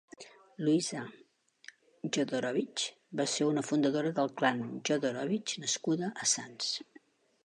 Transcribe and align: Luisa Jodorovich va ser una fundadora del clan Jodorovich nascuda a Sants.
Luisa 0.67 1.01
Jodorovich 2.15 2.85
va 3.21 3.27
ser 3.33 3.49
una 3.49 3.65
fundadora 3.69 4.13
del 4.21 4.33
clan 4.41 4.63
Jodorovich 4.91 5.55
nascuda 5.65 6.11
a 6.25 6.31
Sants. 6.33 6.73